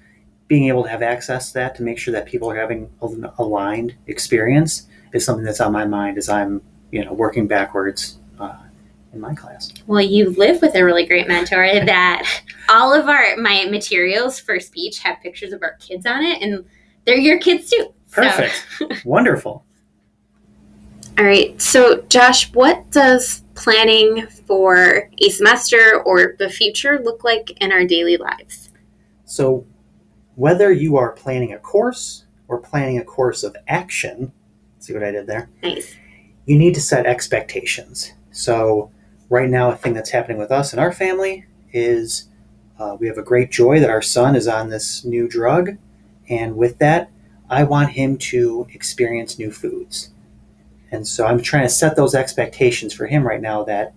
being 0.48 0.70
able 0.70 0.84
to 0.84 0.90
have 0.90 1.02
access 1.02 1.50
to 1.50 1.54
that 1.56 1.76
to 1.76 1.84
make 1.84 2.00
sure 2.00 2.14
that 2.14 2.26
people 2.26 2.50
are 2.50 2.56
having 2.56 2.90
an 3.02 3.30
aligned 3.38 3.96
experience 4.08 4.88
is 5.14 5.26
something 5.26 5.44
that's 5.44 5.62
on 5.62 5.72
my 5.72 5.86
mind 5.86 6.18
as 6.18 6.30
I'm 6.30 6.62
you 6.92 7.04
know 7.04 7.14
working 7.14 7.48
backwards 7.48 8.18
uh, 8.40 8.56
in 9.14 9.20
my 9.20 9.34
class. 9.34 9.74
Well, 9.88 10.02
you 10.02 10.32
live 10.32 10.62
with 10.62 10.76
a 10.76 10.84
really 10.84 11.06
great 11.06 11.28
mentor 11.28 11.68
that 11.86 12.42
all 12.70 12.94
of 12.94 13.08
our 13.08 13.36
my 13.38 13.66
materials 13.70 14.40
for 14.40 14.60
speech 14.60 15.00
have 15.00 15.22
pictures 15.22 15.54
of 15.54 15.64
our 15.64 15.76
kids 15.76 16.06
on 16.06 16.24
it 16.24 16.42
and 16.42 16.66
they're 17.06 17.18
your 17.18 17.40
kids 17.40 17.70
too. 17.70 17.94
Perfect. 18.12 18.66
So. 18.78 18.90
Wonderful. 19.06 19.66
All 21.18 21.26
right. 21.26 21.60
So, 21.60 22.02
Josh, 22.04 22.54
what 22.54 22.92
does 22.92 23.44
planning 23.56 24.28
for 24.46 25.10
a 25.18 25.30
semester 25.30 26.04
or 26.06 26.36
the 26.38 26.50
future 26.50 27.02
look 27.04 27.24
like 27.24 27.60
in 27.60 27.72
our 27.72 27.86
daily 27.86 28.18
lives? 28.18 28.70
So, 29.26 29.66
whether 30.36 30.72
you 30.72 30.96
are 30.98 31.14
planning 31.14 31.54
a 31.54 31.58
course 31.58 32.26
or 32.48 32.60
planning 32.60 33.00
a 33.00 33.04
course 33.04 33.44
of 33.44 33.56
action, 33.68 34.32
see 34.78 34.94
what 34.94 35.04
I 35.04 35.10
did 35.10 35.26
there? 35.26 35.50
Nice. 35.64 35.96
You 36.46 36.58
need 36.58 36.76
to 36.76 36.82
set 36.82 37.08
expectations. 37.08 38.14
So, 38.32 38.92
right 39.30 39.50
now, 39.50 39.72
a 39.72 39.76
thing 39.76 39.94
that's 39.94 40.12
happening 40.12 40.38
with 40.38 40.52
us 40.52 40.74
and 40.74 40.80
our 40.80 40.92
family 40.92 41.46
is 41.72 42.30
uh, 42.80 42.96
we 43.00 43.08
have 43.08 43.18
a 43.18 43.24
great 43.24 43.52
joy 43.52 43.80
that 43.80 43.90
our 43.90 44.02
son 44.02 44.36
is 44.36 44.48
on 44.48 44.70
this 44.70 45.04
new 45.04 45.28
drug. 45.28 45.78
And 46.30 46.56
with 46.56 46.78
that, 46.80 47.10
I 47.50 47.64
want 47.64 47.92
him 47.92 48.18
to 48.18 48.68
experience 48.74 49.40
new 49.40 49.52
foods. 49.52 50.12
And 50.92 51.08
so 51.08 51.26
I'm 51.26 51.42
trying 51.42 51.64
to 51.64 51.70
set 51.70 51.96
those 51.96 52.16
expectations 52.16 52.94
for 52.94 53.08
him 53.08 53.26
right 53.26 53.42
now 53.42 53.64
that 53.64 53.94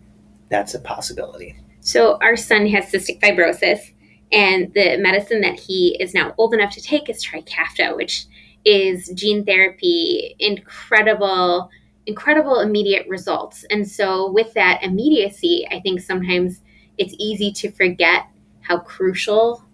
that's 0.49 0.75
a 0.75 0.81
possibility. 0.81 1.57
So, 1.81 2.19
our 2.21 2.37
son 2.37 2.67
has 2.67 2.91
cystic 2.93 3.21
fibrosis, 3.21 3.93
and 4.31 4.73
the 4.75 4.99
medicine 4.99 5.41
that 5.41 5.59
he 5.59 5.97
is 5.99 6.13
now 6.13 6.35
old 6.37 6.53
enough 6.53 6.75
to 6.75 6.83
take 6.83 7.09
is 7.09 7.25
Trikafta, 7.25 7.97
which 7.97 8.27
is 8.65 9.09
gene 9.15 9.45
therapy, 9.47 10.35
incredible 10.39 11.71
incredible 12.07 12.61
immediate 12.61 13.07
results. 13.09 13.65
And 13.71 13.89
so, 13.89 14.31
with 14.31 14.53
that 14.55 14.83
immediacy, 14.83 15.67
I 15.71 15.81
think 15.81 16.01
sometimes 16.01 16.61
it's 16.99 17.15
easy 17.19 17.53
to 17.53 17.73
forget 17.73 18.27
how 18.61 18.81
crucial 18.81 19.65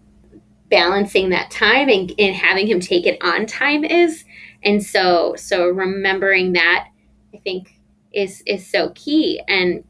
balancing 0.71 1.31
that 1.31 1.51
time 1.51 1.89
and, 1.89 2.13
and 2.19 2.35
having 2.35 2.67
him 2.67 2.81
take 2.81 3.07
it 3.07 3.19
on 3.23 3.47
time 3.47 3.85
is. 3.85 4.25
And 4.65 4.83
so, 4.83 5.35
so 5.37 5.69
remembering 5.69 6.53
that, 6.55 6.89
I 7.35 7.39
think, 7.39 7.81
is 8.13 8.43
is 8.47 8.67
so 8.67 8.91
key. 8.95 9.41
And 9.49 9.85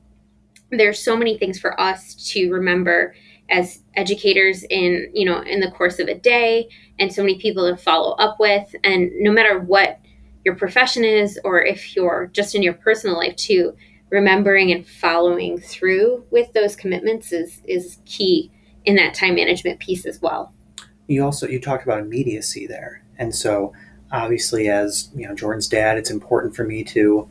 there's 0.70 1.02
so 1.02 1.16
many 1.16 1.38
things 1.38 1.58
for 1.58 1.80
us 1.80 2.14
to 2.32 2.50
remember 2.50 3.14
as 3.48 3.82
educators 3.94 4.64
in 4.70 5.08
you 5.14 5.24
know 5.24 5.40
in 5.42 5.60
the 5.60 5.70
course 5.70 6.00
of 6.00 6.08
a 6.08 6.14
day 6.18 6.68
and 6.98 7.12
so 7.12 7.22
many 7.22 7.38
people 7.38 7.68
to 7.70 7.76
follow 7.76 8.16
up 8.16 8.40
with 8.40 8.74
and 8.82 9.10
no 9.20 9.30
matter 9.30 9.60
what 9.60 10.00
your 10.46 10.54
profession 10.54 11.04
is 11.04 11.40
or 11.42 11.60
if 11.60 11.96
you're 11.96 12.30
just 12.32 12.54
in 12.54 12.62
your 12.62 12.72
personal 12.72 13.16
life 13.16 13.34
too 13.34 13.76
remembering 14.10 14.70
and 14.70 14.86
following 14.86 15.58
through 15.58 16.24
with 16.30 16.52
those 16.52 16.76
commitments 16.76 17.32
is 17.32 17.60
is 17.64 17.98
key 18.04 18.52
in 18.84 18.94
that 18.94 19.12
time 19.12 19.34
management 19.34 19.80
piece 19.80 20.06
as 20.06 20.22
well. 20.22 20.54
You 21.08 21.24
also 21.24 21.48
you 21.48 21.60
talked 21.60 21.82
about 21.82 21.98
immediacy 21.98 22.68
there. 22.68 23.02
And 23.18 23.34
so 23.34 23.72
obviously 24.12 24.68
as 24.68 25.08
you 25.16 25.26
know 25.26 25.34
jordan's 25.34 25.66
dad 25.66 25.98
it's 25.98 26.12
important 26.12 26.54
for 26.54 26.62
me 26.62 26.84
to 26.84 27.28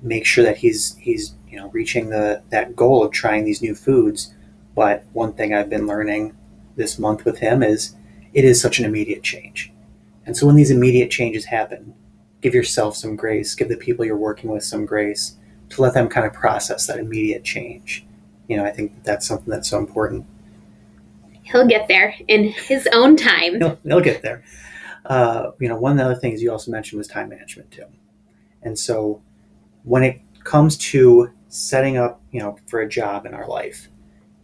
make 0.00 0.24
sure 0.24 0.42
that 0.42 0.56
he's 0.56 0.96
he's 0.96 1.34
you 1.50 1.58
know 1.58 1.68
reaching 1.68 2.08
the 2.08 2.42
that 2.48 2.74
goal 2.74 3.04
of 3.04 3.12
trying 3.12 3.44
these 3.44 3.60
new 3.60 3.74
foods. 3.74 4.32
But 4.74 5.04
one 5.12 5.34
thing 5.34 5.52
i've 5.52 5.68
been 5.68 5.86
learning 5.86 6.34
this 6.76 6.98
month 6.98 7.26
with 7.26 7.40
him 7.40 7.62
is 7.62 7.94
it 8.32 8.46
is 8.46 8.58
such 8.58 8.78
an 8.78 8.86
immediate 8.86 9.22
change. 9.22 9.70
And 10.24 10.34
so 10.34 10.46
when 10.46 10.56
these 10.56 10.70
immediate 10.70 11.10
changes 11.10 11.44
happen 11.44 11.92
give 12.40 12.54
yourself 12.54 12.96
some 12.96 13.16
grace, 13.16 13.54
give 13.54 13.68
the 13.68 13.76
people 13.76 14.04
you're 14.04 14.16
working 14.16 14.50
with 14.50 14.64
some 14.64 14.86
grace 14.86 15.36
to 15.70 15.82
let 15.82 15.94
them 15.94 16.08
kind 16.08 16.26
of 16.26 16.32
process 16.32 16.86
that 16.86 16.98
immediate 16.98 17.44
change. 17.44 18.06
You 18.48 18.56
know, 18.56 18.64
I 18.64 18.70
think 18.70 19.04
that's 19.04 19.26
something 19.26 19.50
that's 19.50 19.68
so 19.68 19.78
important. 19.78 20.26
He'll 21.42 21.66
get 21.66 21.88
there 21.88 22.14
in 22.28 22.44
his 22.44 22.88
own 22.92 23.16
time. 23.16 23.58
he'll, 23.58 23.78
he'll 23.84 24.00
get 24.00 24.22
there. 24.22 24.44
Uh, 25.04 25.52
you 25.58 25.68
know, 25.68 25.76
one 25.76 25.92
of 25.92 25.98
the 25.98 26.04
other 26.04 26.14
things 26.14 26.42
you 26.42 26.50
also 26.50 26.70
mentioned 26.70 26.98
was 26.98 27.08
time 27.08 27.28
management 27.28 27.70
too. 27.70 27.86
And 28.62 28.78
so 28.78 29.22
when 29.84 30.02
it 30.02 30.20
comes 30.44 30.76
to 30.76 31.30
setting 31.48 31.96
up, 31.96 32.20
you 32.30 32.40
know, 32.40 32.58
for 32.66 32.80
a 32.80 32.88
job 32.88 33.24
in 33.24 33.34
our 33.34 33.46
life, 33.46 33.88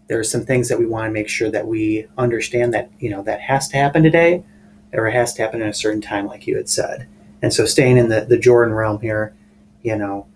there 0.09 0.19
are 0.19 0.25
some 0.25 0.45
things 0.45 0.69
that 0.69 0.79
we 0.79 0.87
want 0.87 1.07
to 1.07 1.13
make 1.13 1.29
sure 1.29 1.51
that 1.51 1.67
we 1.67 2.07
understand 2.19 2.73
that, 2.75 2.91
you 2.99 3.11
know, 3.11 3.23
that 3.23 3.41
has 3.41 3.69
to 3.69 3.77
happen 3.77 4.03
today 4.03 4.43
or 4.93 5.07
it 5.07 5.13
has 5.13 5.35
to 5.35 5.43
happen 5.43 5.61
in 5.61 5.69
a 5.69 5.75
certain 5.75 6.01
time, 6.01 6.27
like 6.27 6.47
you 6.47 6.57
had 6.57 6.69
said. 6.69 7.09
And 7.45 7.53
so 7.53 7.67
staying 7.67 7.99
in 7.99 8.09
the, 8.09 8.23
the 8.23 8.39
Jordan 8.39 8.73
realm 8.73 9.03
here, 9.03 9.35
you 9.83 9.99
know, 9.99 10.27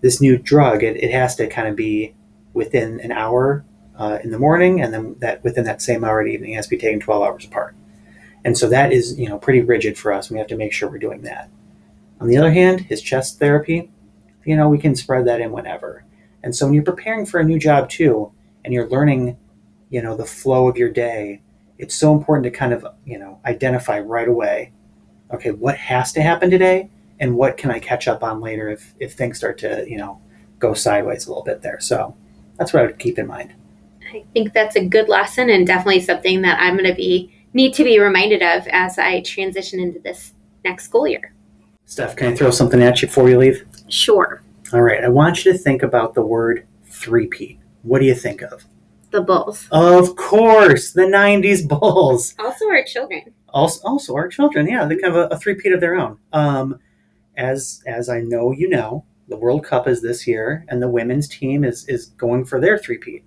this 0.00 0.18
new 0.18 0.38
drug, 0.38 0.82
it, 0.82 0.96
it 0.96 1.10
has 1.10 1.36
to 1.36 1.46
kind 1.46 1.68
of 1.68 1.76
be 1.76 2.14
within 2.54 3.00
an 3.00 3.12
hour 3.12 3.66
uh, 3.98 4.18
in 4.24 4.30
the 4.30 4.38
morning, 4.38 4.80
and 4.80 4.94
then 4.94 5.16
that 5.18 5.44
within 5.44 5.64
that 5.64 5.82
same 5.82 6.04
hour 6.04 6.22
at 6.22 6.26
evening, 6.26 6.52
it 6.52 6.56
has 6.56 6.64
to 6.64 6.70
be 6.70 6.78
taken 6.78 7.00
12 7.00 7.22
hours 7.22 7.44
apart. 7.44 7.74
And 8.46 8.56
so 8.56 8.66
that 8.70 8.94
is, 8.94 9.18
you 9.18 9.28
know, 9.28 9.36
pretty 9.36 9.60
rigid 9.60 9.98
for 9.98 10.10
us. 10.10 10.30
We 10.30 10.38
have 10.38 10.46
to 10.46 10.56
make 10.56 10.72
sure 10.72 10.88
we're 10.88 10.96
doing 10.96 11.20
that. 11.20 11.50
On 12.18 12.28
the 12.28 12.38
other 12.38 12.50
hand, 12.50 12.80
his 12.80 13.02
chest 13.02 13.38
therapy, 13.38 13.90
you 14.46 14.56
know, 14.56 14.70
we 14.70 14.78
can 14.78 14.96
spread 14.96 15.26
that 15.26 15.42
in 15.42 15.52
whenever. 15.52 16.06
And 16.42 16.56
so 16.56 16.64
when 16.64 16.72
you're 16.72 16.82
preparing 16.82 17.26
for 17.26 17.40
a 17.40 17.44
new 17.44 17.58
job 17.58 17.90
too, 17.90 18.32
and 18.64 18.72
you're 18.72 18.88
learning, 18.88 19.36
you 19.90 20.00
know, 20.00 20.16
the 20.16 20.24
flow 20.24 20.66
of 20.66 20.78
your 20.78 20.90
day, 20.90 21.42
it's 21.76 21.94
so 21.94 22.14
important 22.14 22.44
to 22.44 22.58
kind 22.58 22.72
of, 22.72 22.86
you 23.04 23.18
know, 23.18 23.38
identify 23.44 24.00
right 24.00 24.28
away 24.28 24.72
okay, 25.32 25.50
what 25.50 25.76
has 25.76 26.12
to 26.12 26.22
happen 26.22 26.50
today 26.50 26.90
and 27.20 27.34
what 27.34 27.56
can 27.56 27.70
I 27.70 27.78
catch 27.78 28.08
up 28.08 28.22
on 28.22 28.40
later 28.40 28.68
if, 28.68 28.94
if 29.00 29.14
things 29.14 29.38
start 29.38 29.58
to, 29.58 29.84
you 29.88 29.98
know, 29.98 30.20
go 30.58 30.74
sideways 30.74 31.26
a 31.26 31.30
little 31.30 31.44
bit 31.44 31.62
there. 31.62 31.80
So 31.80 32.16
that's 32.56 32.72
what 32.72 32.82
I 32.82 32.86
would 32.86 32.98
keep 32.98 33.18
in 33.18 33.26
mind. 33.26 33.54
I 34.12 34.24
think 34.32 34.52
that's 34.52 34.76
a 34.76 34.84
good 34.84 35.08
lesson 35.08 35.50
and 35.50 35.66
definitely 35.66 36.00
something 36.00 36.42
that 36.42 36.58
I'm 36.60 36.76
going 36.76 36.88
to 36.88 36.94
be 36.94 37.32
need 37.52 37.74
to 37.74 37.84
be 37.84 37.98
reminded 37.98 38.42
of 38.42 38.66
as 38.68 38.98
I 38.98 39.20
transition 39.20 39.80
into 39.80 39.98
this 39.98 40.32
next 40.64 40.84
school 40.84 41.06
year. 41.06 41.34
Steph, 41.84 42.16
can 42.16 42.32
I 42.32 42.36
throw 42.36 42.50
something 42.50 42.82
at 42.82 43.00
you 43.00 43.08
before 43.08 43.28
you 43.28 43.38
leave? 43.38 43.64
Sure. 43.88 44.42
All 44.72 44.82
right. 44.82 45.02
I 45.02 45.08
want 45.08 45.44
you 45.44 45.52
to 45.52 45.58
think 45.58 45.82
about 45.82 46.14
the 46.14 46.22
word 46.22 46.66
three-peat. 46.86 47.58
What 47.82 48.00
do 48.00 48.06
you 48.06 48.14
think 48.14 48.42
of? 48.42 48.64
The 49.10 49.22
Bulls. 49.22 49.66
Of 49.70 50.16
course, 50.16 50.92
the 50.92 51.02
90s 51.02 51.66
Bulls. 51.66 52.34
Also 52.38 52.68
our 52.68 52.84
children 52.84 53.32
also, 53.50 53.80
also 53.86 54.14
our 54.14 54.28
children, 54.28 54.66
yeah, 54.66 54.84
they 54.84 54.96
kind 54.96 55.14
of 55.14 55.30
a, 55.30 55.34
a 55.34 55.38
three-peat 55.38 55.72
of 55.72 55.80
their 55.80 55.96
own. 55.96 56.18
Um, 56.32 56.78
as 57.36 57.82
as 57.86 58.08
I 58.08 58.20
know 58.20 58.52
you 58.52 58.68
know, 58.68 59.04
the 59.28 59.36
World 59.36 59.64
Cup 59.64 59.86
is 59.86 60.02
this 60.02 60.26
year, 60.26 60.64
and 60.68 60.82
the 60.82 60.88
women's 60.88 61.28
team 61.28 61.64
is 61.64 61.86
is 61.88 62.06
going 62.06 62.44
for 62.44 62.60
their 62.60 62.78
three-peat. 62.78 63.24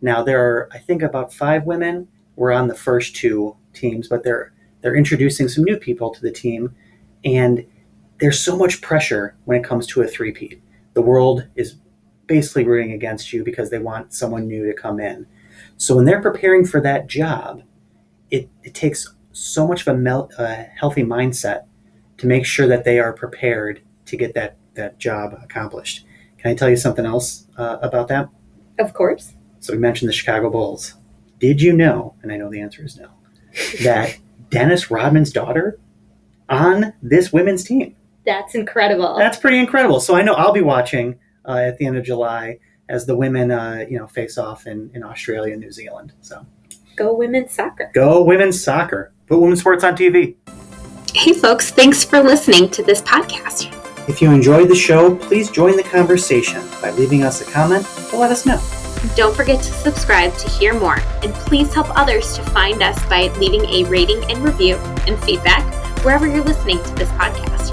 Now 0.00 0.22
there 0.22 0.44
are, 0.44 0.68
I 0.72 0.78
think, 0.78 1.02
about 1.02 1.32
five 1.32 1.64
women. 1.64 2.08
We're 2.36 2.52
on 2.52 2.68
the 2.68 2.74
first 2.74 3.14
two 3.14 3.56
teams, 3.72 4.08
but 4.08 4.24
they're 4.24 4.52
they're 4.80 4.96
introducing 4.96 5.48
some 5.48 5.64
new 5.64 5.76
people 5.76 6.10
to 6.10 6.20
the 6.20 6.32
team, 6.32 6.74
and 7.24 7.64
there's 8.18 8.40
so 8.40 8.56
much 8.56 8.80
pressure 8.80 9.36
when 9.44 9.60
it 9.60 9.64
comes 9.64 9.86
to 9.88 10.02
a 10.02 10.06
three-peat. 10.08 10.62
The 10.94 11.02
world 11.02 11.46
is 11.56 11.76
basically 12.26 12.64
rooting 12.64 12.92
against 12.92 13.32
you 13.32 13.44
because 13.44 13.70
they 13.70 13.78
want 13.78 14.12
someone 14.12 14.46
new 14.46 14.66
to 14.66 14.72
come 14.72 15.00
in. 15.00 15.26
So 15.76 15.96
when 15.96 16.04
they're 16.04 16.22
preparing 16.22 16.64
for 16.64 16.80
that 16.80 17.06
job, 17.06 17.62
it, 18.30 18.48
it 18.62 18.74
takes 18.74 19.12
so 19.32 19.66
much 19.66 19.82
of 19.82 19.88
a 19.88 19.96
mel- 19.96 20.30
uh, 20.38 20.64
healthy 20.78 21.02
mindset 21.02 21.64
to 22.18 22.26
make 22.26 22.46
sure 22.46 22.66
that 22.68 22.84
they 22.84 22.98
are 22.98 23.12
prepared 23.12 23.82
to 24.06 24.16
get 24.16 24.34
that, 24.34 24.56
that 24.74 24.98
job 24.98 25.38
accomplished. 25.42 26.06
Can 26.38 26.50
I 26.50 26.54
tell 26.54 26.68
you 26.68 26.76
something 26.76 27.06
else 27.06 27.46
uh, 27.56 27.78
about 27.82 28.08
that? 28.08 28.28
Of 28.78 28.94
course. 28.94 29.34
So 29.60 29.72
we 29.72 29.78
mentioned 29.78 30.08
the 30.08 30.12
Chicago 30.12 30.50
Bulls. 30.50 30.94
Did 31.38 31.60
you 31.60 31.72
know, 31.72 32.14
and 32.22 32.32
I 32.32 32.36
know 32.36 32.50
the 32.50 32.60
answer 32.60 32.84
is 32.84 32.96
no, 32.96 33.08
that 33.82 34.18
Dennis 34.50 34.90
Rodman's 34.90 35.32
daughter 35.32 35.78
on 36.48 36.92
this 37.02 37.32
women's 37.32 37.64
team? 37.64 37.96
That's 38.24 38.54
incredible. 38.54 39.16
That's 39.16 39.38
pretty 39.38 39.58
incredible. 39.58 40.00
So 40.00 40.14
I 40.14 40.22
know 40.22 40.34
I'll 40.34 40.52
be 40.52 40.62
watching 40.62 41.18
uh, 41.46 41.56
at 41.56 41.78
the 41.78 41.86
end 41.86 41.96
of 41.96 42.04
July 42.04 42.58
as 42.88 43.06
the 43.06 43.16
women, 43.16 43.50
uh, 43.50 43.84
you 43.88 43.98
know, 43.98 44.06
face 44.06 44.38
off 44.38 44.66
in, 44.66 44.90
in 44.94 45.02
Australia 45.02 45.52
and 45.52 45.62
New 45.62 45.72
Zealand. 45.72 46.12
So 46.20 46.46
go 46.96 47.14
women's 47.14 47.52
soccer. 47.52 47.90
Go 47.94 48.22
women's 48.22 48.62
soccer. 48.62 49.12
Put 49.32 49.40
women's 49.40 49.60
sports 49.60 49.82
on 49.82 49.96
TV. 49.96 50.34
Hey, 51.14 51.32
folks, 51.32 51.70
thanks 51.70 52.04
for 52.04 52.22
listening 52.22 52.68
to 52.68 52.82
this 52.82 53.00
podcast. 53.00 53.72
If 54.06 54.20
you 54.20 54.30
enjoyed 54.30 54.68
the 54.68 54.74
show, 54.74 55.16
please 55.16 55.50
join 55.50 55.74
the 55.74 55.82
conversation 55.82 56.62
by 56.82 56.90
leaving 56.90 57.22
us 57.22 57.40
a 57.40 57.50
comment 57.50 57.86
to 58.10 58.18
let 58.18 58.30
us 58.30 58.44
know. 58.44 58.60
Don't 59.16 59.34
forget 59.34 59.58
to 59.62 59.72
subscribe 59.72 60.36
to 60.36 60.50
hear 60.50 60.78
more, 60.78 60.98
and 61.22 61.32
please 61.32 61.72
help 61.72 61.86
others 61.98 62.34
to 62.36 62.42
find 62.50 62.82
us 62.82 63.02
by 63.06 63.28
leaving 63.38 63.64
a 63.70 63.84
rating 63.84 64.22
and 64.30 64.44
review 64.44 64.76
and 65.06 65.18
feedback 65.24 65.64
wherever 66.04 66.26
you're 66.26 66.44
listening 66.44 66.76
to 66.84 66.94
this 66.96 67.08
podcast. 67.12 67.70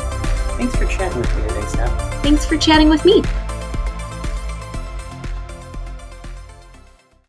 Thanks 0.55 0.77
for 0.77 0.85
chatting 0.85 1.19
with 1.19 1.35
me 1.35 1.41
today, 1.49 1.67
Steph. 1.67 2.23
Thanks 2.23 2.45
for 2.45 2.55
chatting 2.55 2.87
with 2.87 3.03
me. 3.03 3.21